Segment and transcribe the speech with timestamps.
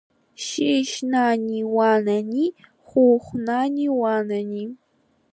[0.45, 2.47] Шьышь, наани, уанаани,
[2.87, 4.65] хәыхә, наани, уанаани!